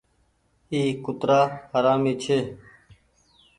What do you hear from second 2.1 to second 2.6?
ڇي